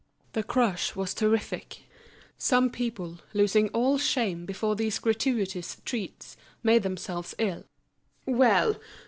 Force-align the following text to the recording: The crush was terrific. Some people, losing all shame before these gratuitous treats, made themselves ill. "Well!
The 0.33 0.41
crush 0.41 0.95
was 0.95 1.13
terrific. 1.13 1.83
Some 2.35 2.71
people, 2.71 3.19
losing 3.35 3.69
all 3.69 3.99
shame 3.99 4.47
before 4.47 4.75
these 4.75 4.97
gratuitous 4.97 5.77
treats, 5.85 6.35
made 6.63 6.81
themselves 6.81 7.35
ill. 7.37 7.65
"Well! 8.25 8.77